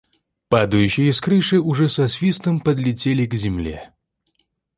Падающие 0.49 1.13
с 1.13 1.21
крыши 1.21 1.59
уже 1.59 1.87
со 1.87 2.07
свистом 2.07 2.59
подлетали 2.59 3.27
к 3.27 3.35
земле. 3.35 3.93